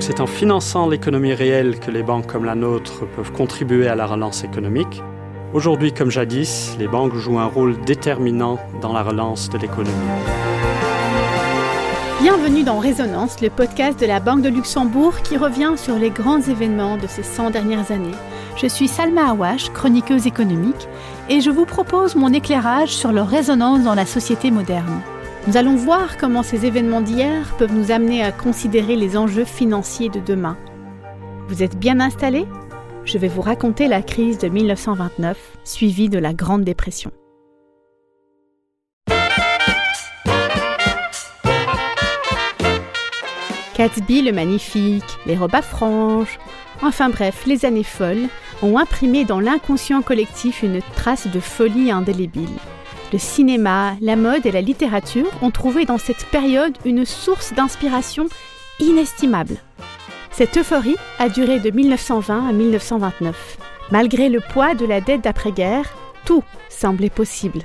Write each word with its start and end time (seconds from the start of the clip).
C'est 0.00 0.20
en 0.20 0.26
finançant 0.26 0.88
l'économie 0.88 1.34
réelle 1.34 1.78
que 1.78 1.90
les 1.90 2.02
banques 2.02 2.26
comme 2.26 2.44
la 2.44 2.54
nôtre 2.54 3.06
peuvent 3.14 3.32
contribuer 3.32 3.88
à 3.88 3.94
la 3.94 4.06
relance 4.06 4.42
économique. 4.42 5.02
Aujourd'hui 5.52 5.92
comme 5.92 6.10
jadis, 6.10 6.76
les 6.78 6.88
banques 6.88 7.14
jouent 7.14 7.38
un 7.38 7.46
rôle 7.46 7.78
déterminant 7.82 8.58
dans 8.80 8.92
la 8.92 9.02
relance 9.02 9.48
de 9.50 9.58
l'économie. 9.58 9.92
Bienvenue 12.20 12.64
dans 12.64 12.78
Résonance, 12.78 13.40
le 13.40 13.48
podcast 13.48 14.00
de 14.00 14.06
la 14.06 14.18
Banque 14.18 14.42
de 14.42 14.48
Luxembourg 14.48 15.20
qui 15.22 15.36
revient 15.36 15.74
sur 15.76 15.96
les 15.96 16.10
grands 16.10 16.40
événements 16.40 16.96
de 16.96 17.06
ces 17.06 17.22
100 17.22 17.50
dernières 17.50 17.92
années. 17.92 18.14
Je 18.56 18.66
suis 18.66 18.88
Salma 18.88 19.30
Awash, 19.30 19.70
chroniqueuse 19.70 20.26
économique, 20.26 20.88
et 21.28 21.40
je 21.40 21.50
vous 21.50 21.64
propose 21.64 22.16
mon 22.16 22.32
éclairage 22.32 22.88
sur 22.88 23.12
leur 23.12 23.28
résonance 23.28 23.84
dans 23.84 23.94
la 23.94 24.04
société 24.04 24.50
moderne. 24.50 25.00
Nous 25.48 25.56
allons 25.56 25.76
voir 25.76 26.18
comment 26.18 26.42
ces 26.42 26.66
événements 26.66 27.00
d'hier 27.00 27.56
peuvent 27.56 27.72
nous 27.72 27.90
amener 27.90 28.22
à 28.22 28.32
considérer 28.32 28.96
les 28.96 29.16
enjeux 29.16 29.46
financiers 29.46 30.10
de 30.10 30.20
demain. 30.20 30.58
Vous 31.48 31.62
êtes 31.62 31.78
bien 31.78 32.00
installés? 32.00 32.44
Je 33.06 33.16
vais 33.16 33.28
vous 33.28 33.40
raconter 33.40 33.88
la 33.88 34.02
crise 34.02 34.36
de 34.36 34.48
1929, 34.48 35.56
suivie 35.64 36.10
de 36.10 36.18
la 36.18 36.34
Grande 36.34 36.64
Dépression. 36.64 37.12
Gatsby 43.78 44.20
le 44.20 44.32
magnifique, 44.32 45.16
les 45.24 45.38
robes 45.38 45.54
à 45.54 45.62
franges, 45.62 46.38
enfin 46.82 47.08
bref, 47.08 47.46
les 47.46 47.64
années 47.64 47.84
folles 47.84 48.28
ont 48.60 48.76
imprimé 48.76 49.24
dans 49.24 49.40
l'inconscient 49.40 50.02
collectif 50.02 50.62
une 50.62 50.82
trace 50.94 51.26
de 51.26 51.40
folie 51.40 51.90
indélébile. 51.90 52.58
Le 53.10 53.18
cinéma, 53.18 53.96
la 54.02 54.16
mode 54.16 54.44
et 54.44 54.50
la 54.50 54.60
littérature 54.60 55.30
ont 55.40 55.50
trouvé 55.50 55.86
dans 55.86 55.96
cette 55.96 56.26
période 56.26 56.76
une 56.84 57.06
source 57.06 57.54
d'inspiration 57.54 58.26
inestimable. 58.80 59.56
Cette 60.30 60.58
euphorie 60.58 60.96
a 61.18 61.30
duré 61.30 61.58
de 61.58 61.70
1920 61.70 62.48
à 62.48 62.52
1929. 62.52 63.58
Malgré 63.90 64.28
le 64.28 64.40
poids 64.52 64.74
de 64.74 64.84
la 64.84 65.00
dette 65.00 65.22
d'après-guerre, 65.22 65.96
tout 66.26 66.44
semblait 66.68 67.08
possible. 67.08 67.62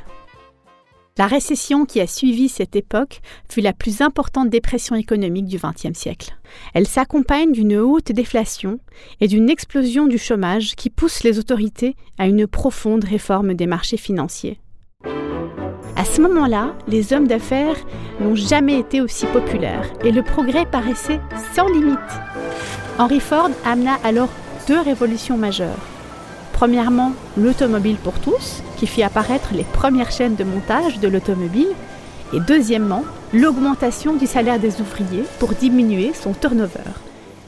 La 1.17 1.27
récession 1.27 1.85
qui 1.85 1.99
a 1.99 2.07
suivi 2.07 2.47
cette 2.47 2.77
époque 2.77 3.19
fut 3.51 3.59
la 3.59 3.73
plus 3.73 4.01
importante 4.01 4.49
dépression 4.49 4.95
économique 4.95 5.45
du 5.45 5.57
XXe 5.57 5.97
siècle. 5.97 6.37
Elle 6.73 6.87
s'accompagne 6.87 7.51
d'une 7.51 7.77
haute 7.77 8.13
déflation 8.13 8.79
et 9.19 9.27
d'une 9.27 9.49
explosion 9.49 10.07
du 10.07 10.17
chômage 10.17 10.75
qui 10.75 10.89
pousse 10.89 11.23
les 11.23 11.37
autorités 11.37 11.97
à 12.17 12.27
une 12.27 12.47
profonde 12.47 13.03
réforme 13.03 13.53
des 13.55 13.67
marchés 13.67 13.97
financiers. 13.97 14.57
À 15.95 16.05
ce 16.05 16.21
moment-là, 16.21 16.73
les 16.87 17.13
hommes 17.13 17.27
d'affaires 17.27 17.75
n'ont 18.19 18.35
jamais 18.35 18.79
été 18.79 18.99
aussi 18.99 19.25
populaires 19.27 19.85
et 20.03 20.11
le 20.11 20.23
progrès 20.23 20.65
paraissait 20.65 21.19
sans 21.53 21.67
limite. 21.67 21.99
Henry 22.97 23.19
Ford 23.19 23.49
amena 23.65 23.97
alors 24.03 24.29
deux 24.67 24.79
révolutions 24.79 25.37
majeures. 25.37 25.77
Premièrement, 26.53 27.11
l'automobile 27.37 27.97
pour 27.97 28.13
tous, 28.19 28.63
qui 28.77 28.87
fit 28.87 29.03
apparaître 29.03 29.49
les 29.53 29.63
premières 29.63 30.11
chaînes 30.11 30.35
de 30.35 30.43
montage 30.43 30.99
de 30.99 31.07
l'automobile. 31.07 31.73
Et 32.33 32.39
deuxièmement, 32.39 33.03
l'augmentation 33.31 34.13
du 34.15 34.25
salaire 34.25 34.59
des 34.59 34.81
ouvriers 34.81 35.23
pour 35.39 35.49
diminuer 35.49 36.13
son 36.13 36.33
turnover. 36.33 36.89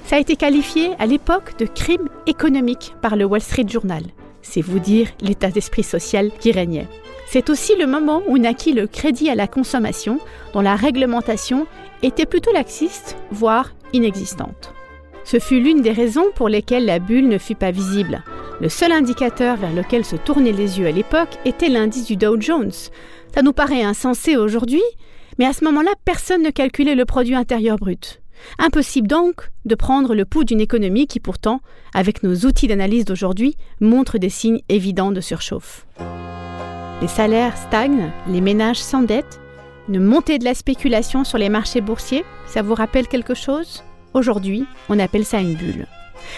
Ça 0.06 0.18
a 0.18 0.20
été 0.20 0.36
qualifié 0.36 0.92
à 1.00 1.08
l'époque 1.08 1.58
de 1.58 1.66
crime 1.66 2.10
économique 2.28 2.94
par 3.02 3.16
le 3.16 3.26
Wall 3.26 3.42
Street 3.42 3.68
Journal. 3.68 4.04
C'est 4.48 4.62
vous 4.62 4.80
dire 4.80 5.08
l'état 5.22 5.50
d'esprit 5.50 5.84
social 5.84 6.32
qui 6.40 6.52
régnait. 6.52 6.88
C'est 7.28 7.50
aussi 7.50 7.76
le 7.76 7.88
moment 7.88 8.22
où 8.28 8.38
naquit 8.38 8.74
le 8.74 8.86
crédit 8.86 9.30
à 9.30 9.36
la 9.36 9.48
consommation, 9.48 10.20
dont 10.54 10.62
la 10.62 10.76
réglementation 10.76 11.66
était 12.04 12.28
plutôt 12.28 12.54
laxiste, 12.54 13.18
voire 13.32 13.72
inexistante. 13.92 14.72
Ce 15.24 15.40
fut 15.40 15.60
l'une 15.60 15.82
des 15.82 15.92
raisons 15.92 16.28
pour 16.36 16.48
lesquelles 16.48 16.86
la 16.86 17.00
bulle 17.00 17.28
ne 17.28 17.40
fut 17.40 17.56
pas 17.56 17.72
visible. 17.72 18.24
Le 18.62 18.70
seul 18.70 18.92
indicateur 18.92 19.58
vers 19.58 19.74
lequel 19.74 20.06
se 20.06 20.16
tournaient 20.16 20.52
les 20.52 20.80
yeux 20.80 20.86
à 20.86 20.92
l'époque 20.92 21.40
était 21.44 21.68
l'indice 21.68 22.06
du 22.06 22.16
Dow 22.16 22.40
Jones. 22.40 22.72
Ça 23.34 23.42
nous 23.42 23.52
paraît 23.52 23.84
insensé 23.84 24.38
aujourd'hui, 24.38 24.84
mais 25.40 25.46
à 25.46 25.54
ce 25.54 25.64
moment-là, 25.66 25.92
personne 26.06 26.44
ne 26.44 26.52
calculait 26.52 26.96
le 26.96 27.06
produit 27.06 27.36
intérieur 27.36 27.78
brut. 27.78 28.22
Impossible 28.60 29.08
donc 29.08 29.50
de 29.66 29.76
prendre 29.76 30.16
le 30.16 30.26
pouls 30.26 30.44
d'une 30.44 30.62
économie 30.62 31.08
qui 31.08 31.20
pourtant, 31.20 31.62
avec 31.94 32.24
nos 32.24 32.36
outils 32.46 32.68
d'analyse 32.68 33.06
d'aujourd'hui, 33.06 33.56
montre 33.80 34.18
des 34.18 34.30
signes 34.30 34.62
évidents 34.70 35.12
de 35.12 35.22
surchauffe. 35.22 35.86
Les 37.02 37.08
salaires 37.08 37.58
stagnent, 37.58 38.12
les 38.28 38.42
ménages 38.42 38.82
s'endettent, 38.82 39.40
une 39.90 40.00
montée 40.00 40.40
de 40.40 40.46
la 40.46 40.54
spéculation 40.54 41.24
sur 41.24 41.38
les 41.38 41.50
marchés 41.50 41.82
boursiers, 41.82 42.26
ça 42.48 42.62
vous 42.62 42.74
rappelle 42.74 43.08
quelque 43.08 43.36
chose? 43.36 43.84
Aujourd'hui, 44.14 44.66
on 44.90 45.00
appelle 45.00 45.26
ça 45.26 45.40
une 45.40 45.56
bulle 45.56 45.86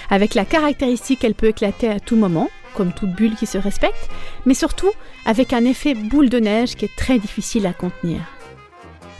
avec 0.09 0.35
la 0.35 0.45
caractéristique 0.45 1.19
qu'elle 1.19 1.35
peut 1.35 1.47
éclater 1.47 1.89
à 1.89 1.99
tout 1.99 2.15
moment, 2.15 2.49
comme 2.75 2.93
toute 2.93 3.11
bulle 3.11 3.35
qui 3.35 3.45
se 3.45 3.57
respecte, 3.57 4.09
mais 4.45 4.53
surtout 4.53 4.91
avec 5.25 5.53
un 5.53 5.65
effet 5.65 5.95
boule 5.95 6.29
de 6.29 6.39
neige 6.39 6.75
qui 6.75 6.85
est 6.85 6.95
très 6.95 7.19
difficile 7.19 7.65
à 7.65 7.73
contenir. 7.73 8.19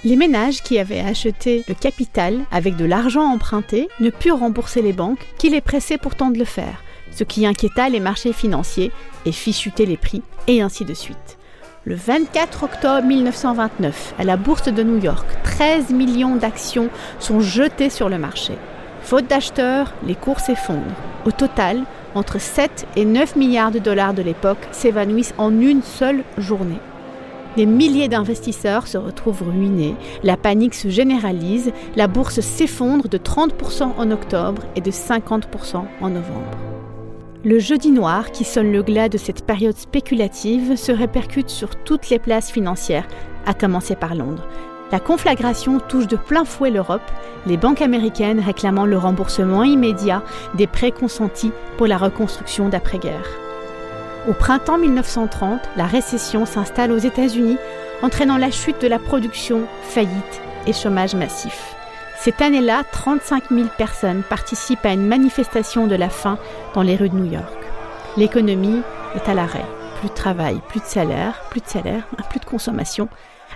Les 0.04 0.16
ménages 0.16 0.62
qui 0.62 0.78
avaient 0.78 1.00
acheté 1.00 1.64
le 1.68 1.74
capital 1.74 2.42
avec 2.52 2.76
de 2.76 2.86
l'argent 2.86 3.24
emprunté 3.24 3.90
ne 4.00 4.12
purent 4.12 4.40
rembourser 4.40 4.84
les 4.84 4.94
banques 4.94 5.26
qui 5.40 5.50
les 5.50 5.60
pressaient 5.60 5.98
pourtant 5.98 6.30
de 6.30 6.38
le 6.38 6.46
faire, 6.46 6.84
ce 7.12 7.24
qui 7.24 7.48
inquiéta 7.48 7.90
les 7.90 8.00
marchés 8.00 8.32
financiers 8.32 8.92
et 9.26 9.32
fit 9.32 9.54
chuter 9.54 9.88
les 9.88 9.98
prix, 9.98 10.22
et 10.46 10.62
ainsi 10.62 10.86
de 10.86 10.94
suite. 10.94 11.40
Le 11.84 11.96
24 11.96 12.64
octobre 12.64 13.08
1929, 13.08 14.14
à 14.20 14.24
la 14.24 14.38
bourse 14.38 14.72
de 14.72 14.84
New 14.84 15.02
York, 15.02 15.26
13 15.44 15.90
millions 15.90 16.36
d'actions 16.36 16.90
sont 17.20 17.40
jetées 17.40 17.90
sur 17.90 18.08
le 18.08 18.20
marché. 18.20 18.54
Faute 19.02 19.28
d'acheteurs, 19.28 19.94
les 20.06 20.16
cours 20.16 20.42
s'effondrent. 20.42 20.84
Au 21.26 21.32
total, 21.32 21.82
entre 22.14 22.40
7 22.40 22.86
et 22.98 23.06
9 23.06 23.36
milliards 23.36 23.72
de 23.72 23.80
dollars 23.80 24.14
de 24.14 24.22
l'époque 24.22 24.68
s'évanouissent 24.72 25.34
en 25.38 25.60
une 25.60 25.82
seule 25.82 26.24
journée. 26.38 26.80
Des 27.58 27.66
milliers 27.66 28.08
d'investisseurs 28.08 28.86
se 28.86 29.00
retrouvent 29.00 29.42
ruinés, 29.42 29.96
la 30.22 30.38
panique 30.38 30.76
se 30.76 30.90
généralise, 30.90 31.72
la 31.96 32.08
bourse 32.08 32.40
s'effondre 32.40 33.10
de 33.10 33.18
30% 33.18 33.94
en 33.98 34.12
octobre 34.12 34.62
et 34.76 34.82
de 34.82 34.92
50% 34.92 35.84
en 36.00 36.10
novembre. 36.10 36.52
Le 37.44 37.58
jeudi 37.58 37.90
noir, 37.90 38.30
qui 38.30 38.44
sonne 38.44 38.72
le 38.72 38.84
glas 38.84 39.10
de 39.10 39.18
cette 39.18 39.44
période 39.44 39.76
spéculative, 39.76 40.76
se 40.76 40.92
répercute 40.92 41.50
sur 41.50 41.76
toutes 41.78 42.12
les 42.12 42.20
places 42.20 42.52
financières, 42.52 43.08
à 43.48 43.56
commencer 43.56 43.96
par 43.96 44.14
Londres. 44.14 44.48
La 44.92 45.00
conflagration 45.00 45.80
touche 45.80 46.06
de 46.06 46.16
plein 46.16 46.46
fouet 46.46 46.70
l'Europe, 46.70 47.02
les 47.48 47.58
banques 47.58 47.82
américaines 47.82 48.40
réclamant 48.40 48.86
le 48.86 49.00
remboursement 49.00 49.64
immédiat 49.64 50.22
des 50.54 50.68
prêts 50.68 50.92
consentis 50.92 51.52
pour 51.78 51.88
la 51.88 51.98
reconstruction 51.98 52.70
d'après-guerre. 52.70 53.47
Au 54.28 54.34
printemps 54.34 54.78
1930, 54.78 55.62
la 55.78 55.86
récession 55.86 56.46
s'installe 56.46 56.92
aux 56.92 56.98
États-Unis, 56.98 57.58
entraînant 58.02 58.38
la 58.38 58.52
chute 58.52 58.82
de 58.82 58.88
la 58.88 59.00
production, 59.00 59.64
faillite 59.84 60.42
et 60.66 60.74
chômage 60.74 61.16
massif. 61.16 61.76
Cette 62.20 62.42
année-là, 62.42 62.84
35 62.92 63.46
000 63.52 63.68
personnes 63.78 64.24
participent 64.24 64.86
à 64.86 64.92
une 64.92 65.08
manifestation 65.08 65.88
de 65.88 65.96
la 65.96 66.10
faim 66.10 66.38
dans 66.74 66.82
les 66.82 66.98
rues 66.98 67.08
de 67.08 67.16
New 67.16 67.32
York. 67.32 67.58
L'économie 68.18 68.82
est 69.16 69.30
à 69.30 69.34
l'arrêt. 69.34 69.66
Plus 70.02 70.10
de 70.10 70.14
travail, 70.14 70.60
plus 70.68 70.82
de 70.82 70.86
salaire, 70.86 71.42
plus 71.50 71.62
de 71.62 71.68
salaire, 71.68 72.06
plus 72.30 72.40
de 72.40 72.46
consommation 72.46 73.08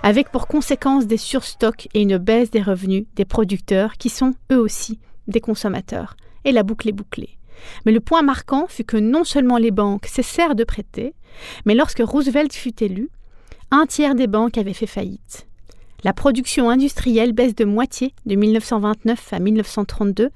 avec 0.02 0.30
pour 0.30 0.46
conséquence 0.46 1.06
des 1.06 1.18
surstocks 1.18 1.88
et 1.94 2.02
une 2.02 2.16
baisse 2.16 2.50
des 2.50 2.62
revenus 2.62 3.04
des 3.14 3.24
producteurs 3.26 3.98
qui 3.98 4.08
sont 4.08 4.34
eux 4.50 4.58
aussi 4.58 4.98
des 5.28 5.40
consommateurs. 5.40 6.16
Et 6.44 6.50
la 6.50 6.62
boucle 6.62 6.88
est 6.88 6.92
bouclée. 6.92 7.38
Mais 7.84 7.92
le 7.92 8.00
point 8.00 8.22
marquant 8.22 8.66
fut 8.68 8.84
que 8.84 8.96
non 8.96 9.24
seulement 9.24 9.58
les 9.58 9.70
banques 9.70 10.06
cessèrent 10.06 10.54
de 10.54 10.64
prêter, 10.64 11.14
mais 11.64 11.74
lorsque 11.74 12.02
Roosevelt 12.04 12.52
fut 12.52 12.82
élu, 12.82 13.10
un 13.70 13.86
tiers 13.86 14.14
des 14.14 14.26
banques 14.26 14.58
avaient 14.58 14.72
fait 14.72 14.86
faillite. 14.86 15.46
La 16.04 16.12
production 16.12 16.68
industrielle 16.68 17.32
baisse 17.32 17.54
de 17.54 17.64
moitié 17.64 18.12
de 18.26 18.34
1929 18.34 19.32
à 19.32 19.38
1932 19.38 20.30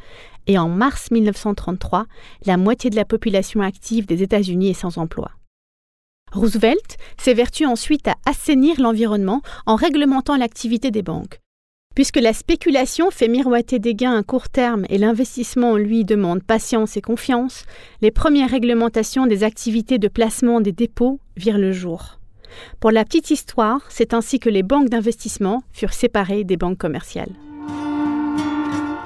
et 0.47 0.59
en 0.59 0.69
mars 0.69 1.11
1933, 1.11 2.07
la 2.45 2.57
moitié 2.57 2.89
de 2.89 2.97
la 2.97 3.05
population 3.05 3.61
active 3.62 4.07
des 4.07 4.23
États-Unis 4.23 4.71
est 4.71 4.75
sans 4.75 4.99
emploi. 4.99 5.33
Roosevelt 6.33 6.99
s'évertue 7.19 7.67
ensuite 7.67 8.09
à 8.09 8.15
assainir 8.27 8.81
l'environnement 8.81 9.43
en 9.67 9.75
réglementant 9.75 10.37
l'activité 10.37 10.91
des 10.91 11.03
banques. 11.03 11.41
Puisque 11.97 12.21
la 12.21 12.35
spéculation 12.35 13.11
fait 13.11 13.27
miroiter 13.27 13.79
des 13.79 13.95
gains 13.95 14.19
à 14.19 14.23
court 14.23 14.51
terme 14.51 14.85
et 14.91 14.99
l'investissement 14.99 15.77
lui 15.77 16.05
demande 16.05 16.43
patience 16.43 16.99
et 16.99 17.01
confiance, 17.01 17.65
les 18.03 18.11
premières 18.11 18.51
réglementations 18.51 19.27
des 19.27 19.45
activités 19.45 19.97
de 19.97 20.09
placement 20.09 20.61
des 20.61 20.73
dépôts 20.73 21.21
virent 21.39 21.57
le 21.57 21.73
jour. 21.73 22.21
Pour 22.81 22.91
la 22.91 23.05
petite 23.05 23.31
histoire, 23.31 23.81
c'est 23.89 24.13
ainsi 24.13 24.39
que 24.39 24.51
les 24.51 24.63
banques 24.63 24.91
d'investissement 24.91 25.63
furent 25.73 25.95
séparées 25.95 26.45
des 26.45 26.59
banques 26.59 26.77
commerciales. 26.77 27.33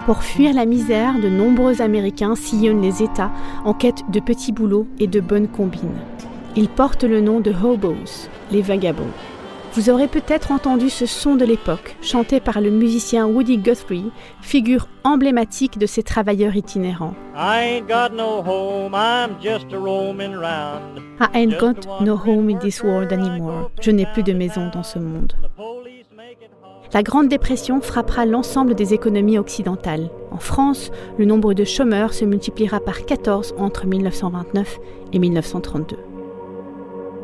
Pour 0.05 0.25
fuir 0.25 0.53
la 0.53 0.67
misère, 0.67 1.21
de 1.21 1.29
nombreux 1.29 1.83
Américains 1.83 2.35
sillonnent 2.35 2.83
les 2.83 3.05
États 3.05 3.31
en 3.65 3.73
quête 3.73 4.03
de 4.11 4.19
petits 4.19 4.51
boulots 4.51 4.89
et 4.99 5.07
de 5.07 5.21
bonnes 5.21 5.49
combines. 5.49 6.01
Ils 6.57 6.69
portent 6.69 7.05
le 7.05 7.21
nom 7.21 7.39
de 7.39 7.53
hobos, 7.53 8.29
les 8.51 8.63
vagabonds. 8.63 9.15
Vous 9.75 9.89
aurez 9.89 10.09
peut-être 10.09 10.51
entendu 10.51 10.91
ce 10.91 11.07
son 11.07 11.37
de 11.37 11.45
l'époque, 11.45 11.97
chanté 12.03 12.41
par 12.41 12.61
le 12.61 12.71
musicien 12.71 13.27
Woody 13.27 13.59
Guthrie, 13.59 14.11
figure 14.41 14.89
emblématique 15.05 15.79
de 15.79 15.87
ces 15.87 16.03
travailleurs 16.03 16.57
itinérants. 16.57 17.15
I 17.37 17.79
ain't 17.79 17.89
got 17.89 18.13
no 18.13 18.43
home, 18.43 18.95
I'm 18.95 19.41
just 19.41 19.73
a 19.73 19.79
roaming 19.79 20.35
round. 20.35 21.01
I 21.21 21.29
ain't 21.35 21.59
got 21.61 21.87
no 22.01 22.17
home 22.17 22.51
in 22.51 22.59
this 22.59 22.83
world 22.83 23.13
anymore. 23.13 23.71
Je 23.81 23.93
n'ai 23.93 24.07
plus 24.07 24.25
de 24.25 24.33
maison 24.33 24.71
dans 24.75 24.83
ce 24.83 24.99
monde. 24.99 25.35
La 26.93 27.05
Grande 27.05 27.29
Dépression 27.29 27.81
frappera 27.81 28.27
l'ensemble 28.27 28.75
des 28.75 28.93
économies 28.93 29.39
occidentales. 29.39 30.11
En 30.33 30.39
France, 30.39 30.91
le 31.17 31.25
nombre 31.25 31.55
de 31.55 31.63
chômeurs 31.63 32.13
se 32.13 32.25
multipliera 32.25 32.81
par 32.81 33.05
14 33.05 33.55
entre 33.57 33.87
1929 33.87 34.79
et 35.13 35.21
1932. 35.21 35.97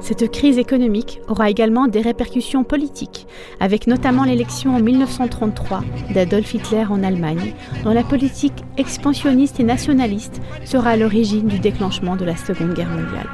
Cette 0.01 0.31
crise 0.31 0.59
économique 0.59 1.21
aura 1.27 1.51
également 1.51 1.89
des 1.89 2.01
répercussions 2.01 2.65
politiques, 2.65 3.27
avec 3.61 3.87
notamment 3.87 4.25
l'élection 4.25 4.77
en 4.77 4.81
1933 4.81 5.83
d'Adolf 6.15 6.55
Hitler 6.55 6.85
en 6.89 7.03
Allemagne, 7.03 7.55
dont 7.83 7.93
la 7.93 8.05
politique 8.05 8.65
expansionniste 8.77 9.59
et 9.59 9.65
nationaliste 9.65 10.41
sera 10.65 10.91
à 10.91 10.97
l'origine 10.97 11.49
du 11.49 11.59
déclenchement 11.59 12.17
de 12.17 12.25
la 12.25 12.37
Seconde 12.37 12.75
Guerre 12.75 12.91
mondiale. 12.91 13.29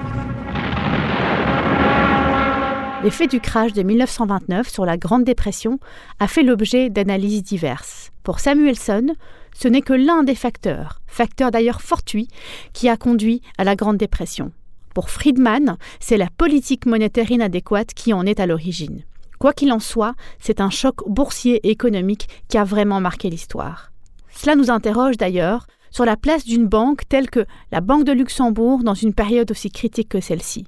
L'effet 3.03 3.27
du 3.27 3.41
crash 3.41 3.73
de 3.73 3.83
1929 3.83 4.69
sur 4.69 4.87
la 4.87 4.97
Grande 4.97 5.25
Dépression 5.25 5.81
a 6.21 6.29
fait 6.29 6.45
l'objet 6.45 6.89
d'analyses 6.89 7.43
diverses. 7.43 8.13
Pour 8.23 8.39
Samuelson, 8.39 9.09
ce 9.53 9.67
n'est 9.67 9.83
que 9.83 9.93
l'un 9.93 10.23
des 10.23 10.37
facteurs, 10.37 11.01
facteur 11.09 11.51
d'ailleurs 11.51 11.83
fortuit, 11.83 12.29
qui 12.73 12.89
a 12.89 12.97
conduit 12.97 13.43
à 13.59 13.65
la 13.65 13.75
Grande 13.75 13.97
Dépression. 13.97 14.53
Pour 14.95 15.11
Friedman, 15.11 15.77
c'est 16.01 16.17
la 16.17 16.29
politique 16.37 16.87
monétaire 16.87 17.31
inadéquate 17.31 17.95
qui 17.95 18.13
en 18.13 18.27
est 18.27 18.41
à 18.41 18.47
l'origine. 18.47 19.05
Quoi 19.39 19.53
qu'il 19.53 19.73
en 19.73 19.81
soit, 19.81 20.15
c'est 20.39 20.61
un 20.61 20.71
choc 20.71 21.09
boursier 21.09 21.57
et 21.67 21.71
économique 21.71 22.29
qui 22.49 22.59
a 22.59 22.65
vraiment 22.65 23.01
marqué 23.01 23.29
l'histoire. 23.29 23.91
Cela 24.35 24.55
nous 24.55 24.71
interroge 24.71 25.17
d'ailleurs 25.17 25.67
sur 25.91 26.05
la 26.05 26.17
place 26.17 26.45
d'une 26.45 26.67
banque 26.67 27.09
telle 27.09 27.29
que 27.29 27.45
la 27.71 27.81
Banque 27.81 28.05
de 28.05 28.13
Luxembourg 28.13 28.83
dans 28.83 28.95
une 28.95 29.15
période 29.15 29.51
aussi 29.51 29.71
critique 29.71 30.09
que 30.09 30.21
celle-ci. 30.21 30.67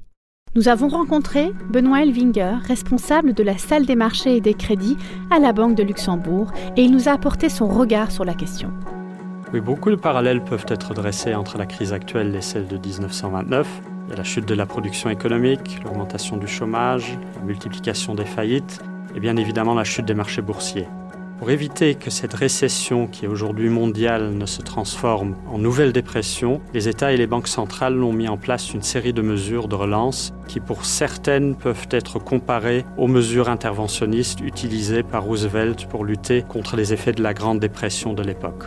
Nous 0.54 0.68
avons 0.68 0.88
rencontré 0.88 1.50
Benoît 1.70 2.02
Elvinger, 2.02 2.56
responsable 2.64 3.32
de 3.32 3.42
la 3.42 3.58
salle 3.58 3.86
des 3.86 3.96
marchés 3.96 4.36
et 4.36 4.40
des 4.40 4.54
crédits 4.54 4.96
à 5.30 5.40
la 5.40 5.52
Banque 5.52 5.74
de 5.74 5.82
Luxembourg, 5.82 6.52
et 6.76 6.82
il 6.82 6.92
nous 6.92 7.08
a 7.08 7.12
apporté 7.12 7.48
son 7.48 7.66
regard 7.66 8.12
sur 8.12 8.24
la 8.24 8.34
question. 8.34 8.70
Oui, 9.52 9.60
beaucoup 9.60 9.90
de 9.90 9.96
parallèles 9.96 10.44
peuvent 10.44 10.66
être 10.68 10.94
dressés 10.94 11.34
entre 11.34 11.58
la 11.58 11.66
crise 11.66 11.92
actuelle 11.92 12.34
et 12.36 12.40
celle 12.40 12.68
de 12.68 12.76
1929. 12.76 13.93
La 14.10 14.22
chute 14.22 14.46
de 14.46 14.54
la 14.54 14.66
production 14.66 15.10
économique, 15.10 15.80
l'augmentation 15.84 16.36
du 16.36 16.46
chômage, 16.46 17.18
la 17.36 17.42
multiplication 17.42 18.14
des 18.14 18.24
faillites 18.24 18.80
et 19.14 19.20
bien 19.20 19.36
évidemment 19.36 19.74
la 19.74 19.84
chute 19.84 20.04
des 20.04 20.14
marchés 20.14 20.42
boursiers. 20.42 20.86
Pour 21.38 21.50
éviter 21.50 21.96
que 21.96 22.10
cette 22.10 22.32
récession 22.32 23.06
qui 23.06 23.24
est 23.24 23.28
aujourd'hui 23.28 23.68
mondiale 23.68 24.34
ne 24.34 24.46
se 24.46 24.62
transforme 24.62 25.34
en 25.50 25.58
nouvelle 25.58 25.92
dépression, 25.92 26.60
les 26.72 26.88
États 26.88 27.12
et 27.12 27.16
les 27.16 27.26
banques 27.26 27.48
centrales 27.48 28.02
ont 28.02 28.12
mis 28.12 28.28
en 28.28 28.36
place 28.36 28.72
une 28.72 28.82
série 28.82 29.12
de 29.12 29.20
mesures 29.20 29.68
de 29.68 29.74
relance 29.74 30.32
qui 30.46 30.60
pour 30.60 30.84
certaines 30.84 31.56
peuvent 31.56 31.88
être 31.90 32.18
comparées 32.18 32.84
aux 32.96 33.08
mesures 33.08 33.48
interventionnistes 33.48 34.40
utilisées 34.40 35.02
par 35.02 35.24
Roosevelt 35.24 35.86
pour 35.88 36.04
lutter 36.04 36.42
contre 36.42 36.76
les 36.76 36.92
effets 36.92 37.12
de 37.12 37.22
la 37.22 37.34
Grande 37.34 37.58
Dépression 37.58 38.12
de 38.12 38.22
l'époque. 38.22 38.64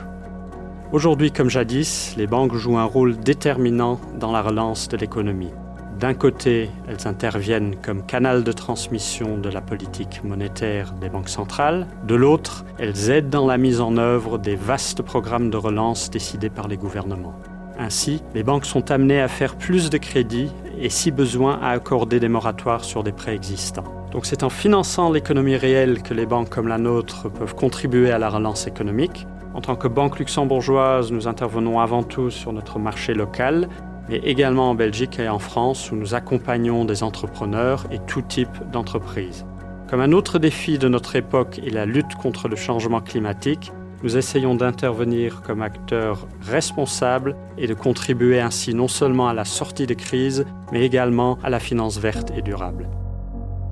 Aujourd'hui 0.93 1.33
comme 1.33 1.49
jadis, 1.49 2.15
les 2.15 2.27
banques 2.27 2.53
jouent 2.53 2.77
un 2.77 2.85
rôle 2.85 3.17
déterminant 3.17 3.99
dans 4.17 4.31
la 4.31 4.41
relance 4.41 4.87
de 4.87 4.95
l'économie. 4.95 5.51
D'un 5.99 6.13
côté, 6.13 6.69
elles 6.87 7.09
interviennent 7.09 7.75
comme 7.75 8.05
canal 8.05 8.45
de 8.45 8.53
transmission 8.53 9.37
de 9.37 9.49
la 9.49 9.59
politique 9.59 10.23
monétaire 10.23 10.93
des 10.93 11.09
banques 11.09 11.27
centrales. 11.27 11.87
De 12.05 12.15
l'autre, 12.15 12.63
elles 12.79 13.09
aident 13.09 13.29
dans 13.29 13.45
la 13.45 13.57
mise 13.57 13.81
en 13.81 13.97
œuvre 13.97 14.37
des 14.37 14.55
vastes 14.55 15.01
programmes 15.01 15.49
de 15.49 15.57
relance 15.57 16.09
décidés 16.09 16.49
par 16.49 16.69
les 16.69 16.77
gouvernements. 16.77 17.35
Ainsi, 17.77 18.23
les 18.33 18.43
banques 18.43 18.65
sont 18.65 18.89
amenées 18.89 19.21
à 19.21 19.27
faire 19.27 19.55
plus 19.55 19.89
de 19.89 19.97
crédits 19.97 20.51
et, 20.79 20.89
si 20.89 21.11
besoin, 21.11 21.59
à 21.61 21.71
accorder 21.71 22.21
des 22.21 22.29
moratoires 22.29 22.85
sur 22.85 23.03
des 23.03 23.11
prêts 23.11 23.35
existants. 23.35 23.83
Donc 24.13 24.25
c'est 24.25 24.43
en 24.43 24.49
finançant 24.49 25.11
l'économie 25.11 25.57
réelle 25.57 26.01
que 26.01 26.13
les 26.13 26.25
banques 26.25 26.49
comme 26.49 26.69
la 26.69 26.77
nôtre 26.77 27.29
peuvent 27.29 27.55
contribuer 27.55 28.09
à 28.09 28.19
la 28.19 28.29
relance 28.29 28.67
économique. 28.67 29.27
En 29.57 29.61
tant 29.61 29.75
que 29.75 29.87
banque 29.87 30.19
luxembourgeoise, 30.19 31.11
nous 31.11 31.27
intervenons 31.27 31.79
avant 31.79 32.03
tout 32.03 32.29
sur 32.29 32.53
notre 32.53 32.77
marché 32.77 33.15
local, 33.15 33.67
mais 34.07 34.17
également 34.17 34.69
en 34.69 34.75
Belgique 34.75 35.17
et 35.17 35.27
en 35.27 35.39
France 35.39 35.91
où 35.91 35.95
nous 35.95 36.13
accompagnons 36.13 36.85
des 36.85 37.01
entrepreneurs 37.01 37.87
et 37.89 37.97
tout 38.05 38.21
type 38.21 38.55
d'entreprises. 38.71 39.47
Comme 39.89 40.01
un 40.01 40.11
autre 40.11 40.37
défi 40.37 40.77
de 40.77 40.87
notre 40.87 41.15
époque 41.15 41.59
est 41.65 41.71
la 41.71 41.87
lutte 41.87 42.13
contre 42.21 42.47
le 42.47 42.55
changement 42.55 43.01
climatique, 43.01 43.71
nous 44.03 44.15
essayons 44.15 44.53
d'intervenir 44.53 45.41
comme 45.41 45.63
acteurs 45.63 46.27
responsables 46.43 47.35
et 47.57 47.65
de 47.65 47.73
contribuer 47.73 48.39
ainsi 48.39 48.75
non 48.75 48.87
seulement 48.87 49.27
à 49.27 49.33
la 49.33 49.43
sortie 49.43 49.87
de 49.87 49.95
crise, 49.95 50.45
mais 50.71 50.85
également 50.85 51.39
à 51.43 51.49
la 51.49 51.59
finance 51.59 51.97
verte 51.97 52.31
et 52.37 52.43
durable. 52.43 52.87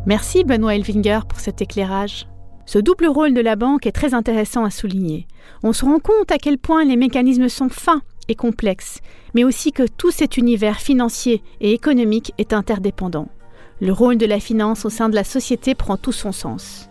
Merci 0.07 0.45
Benoît 0.45 0.73
Elvinger 0.73 1.19
pour 1.29 1.39
cet 1.39 1.61
éclairage. 1.61 2.25
Ce 2.65 2.79
double 2.79 3.07
rôle 3.07 3.33
de 3.33 3.41
la 3.41 3.55
banque 3.55 3.85
est 3.85 3.91
très 3.91 4.13
intéressant 4.13 4.65
à 4.65 4.71
souligner. 4.71 5.27
On 5.63 5.71
se 5.71 5.85
rend 5.85 5.99
compte 5.99 6.31
à 6.31 6.37
quel 6.37 6.57
point 6.57 6.83
les 6.83 6.95
mécanismes 6.95 7.49
sont 7.49 7.69
fins 7.69 8.01
et 8.27 8.35
complexes, 8.35 9.01
mais 9.35 9.43
aussi 9.43 9.71
que 9.71 9.83
tout 9.87 10.11
cet 10.11 10.37
univers 10.37 10.79
financier 10.79 11.43
et 11.61 11.73
économique 11.73 12.33
est 12.37 12.53
interdépendant. 12.53 13.29
Le 13.81 13.91
rôle 13.91 14.17
de 14.17 14.25
la 14.25 14.39
finance 14.39 14.85
au 14.85 14.89
sein 14.89 15.09
de 15.09 15.15
la 15.15 15.23
société 15.23 15.75
prend 15.75 15.97
tout 15.97 16.11
son 16.11 16.31
sens. 16.31 16.89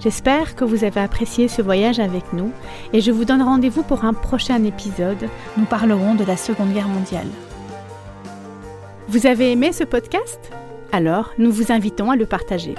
J'espère 0.00 0.56
que 0.56 0.64
vous 0.64 0.82
avez 0.82 1.00
apprécié 1.00 1.46
ce 1.46 1.62
voyage 1.62 2.00
avec 2.00 2.32
nous 2.32 2.50
et 2.92 3.00
je 3.00 3.12
vous 3.12 3.24
donne 3.24 3.42
rendez-vous 3.42 3.84
pour 3.84 4.04
un 4.04 4.14
prochain 4.14 4.64
épisode. 4.64 5.28
Nous 5.56 5.64
parlerons 5.64 6.16
de 6.16 6.24
la 6.24 6.36
Seconde 6.36 6.72
Guerre 6.72 6.88
mondiale. 6.88 7.28
Vous 9.08 9.26
avez 9.26 9.52
aimé 9.52 9.72
ce 9.72 9.84
podcast? 9.84 10.50
Alors, 10.90 11.30
nous 11.38 11.52
vous 11.52 11.70
invitons 11.70 12.10
à 12.10 12.16
le 12.16 12.26
partager. 12.26 12.74